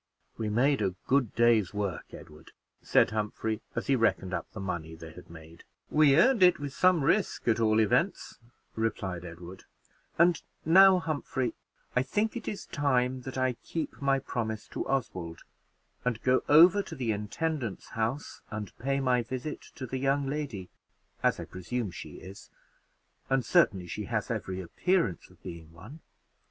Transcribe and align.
"We 0.35 0.49
made 0.49 0.81
a 0.81 0.95
good 1.05 1.35
day's 1.35 1.75
work, 1.75 2.11
Edward," 2.11 2.53
said 2.81 3.11
Humphrey, 3.11 3.61
as 3.75 3.85
he 3.85 3.95
reckoned 3.95 4.33
up 4.33 4.51
the 4.51 4.59
money 4.59 4.95
they 4.95 5.11
had 5.13 5.29
made. 5.29 5.63
"We 5.91 6.15
earned 6.17 6.41
it 6.41 6.57
with 6.57 6.73
some 6.73 7.03
risk, 7.03 7.47
at 7.47 7.59
all 7.59 7.77
events," 7.79 8.39
replied 8.75 9.23
Edward; 9.23 9.65
"and 10.17 10.41
now, 10.65 10.97
Humphrey, 10.97 11.53
I 11.95 12.01
think 12.01 12.35
it 12.35 12.47
is 12.47 12.65
time 12.65 13.21
that 13.21 13.37
I 13.37 13.53
keep 13.63 14.01
my 14.01 14.17
promise 14.17 14.67
to 14.69 14.87
Oswald, 14.87 15.43
and 16.03 16.19
go 16.23 16.41
over 16.49 16.81
to 16.81 16.95
the 16.95 17.11
intendant's 17.11 17.89
house, 17.89 18.41
and 18.49 18.75
pay 18.79 18.99
my 18.99 19.21
visit 19.21 19.61
to 19.75 19.85
the 19.85 19.99
young 19.99 20.25
lady, 20.25 20.69
as 21.21 21.39
I 21.39 21.45
presume 21.45 21.91
she 21.91 22.13
is 22.13 22.49
and 23.29 23.45
certainly 23.45 23.85
she 23.85 24.05
has 24.05 24.31
every 24.31 24.61
appearance 24.61 25.29
of 25.29 25.43
being 25.43 25.71
one. 25.71 25.99